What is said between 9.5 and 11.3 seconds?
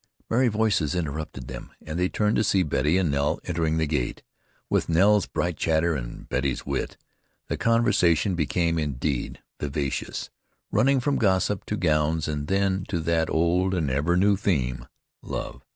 vivacious, running from